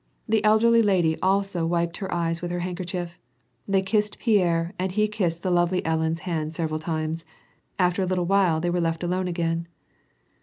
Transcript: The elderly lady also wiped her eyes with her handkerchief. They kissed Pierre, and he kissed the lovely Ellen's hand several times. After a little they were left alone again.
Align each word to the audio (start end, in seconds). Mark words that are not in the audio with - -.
The 0.27 0.43
elderly 0.43 0.81
lady 0.81 1.21
also 1.21 1.63
wiped 1.63 1.97
her 1.97 2.11
eyes 2.11 2.41
with 2.41 2.49
her 2.49 2.61
handkerchief. 2.61 3.19
They 3.67 3.83
kissed 3.83 4.17
Pierre, 4.17 4.73
and 4.79 4.91
he 4.91 5.07
kissed 5.07 5.43
the 5.43 5.51
lovely 5.51 5.85
Ellen's 5.85 6.21
hand 6.21 6.55
several 6.55 6.79
times. 6.79 7.23
After 7.77 8.01
a 8.01 8.07
little 8.07 8.25
they 8.61 8.71
were 8.71 8.81
left 8.81 9.03
alone 9.03 9.27
again. 9.27 9.67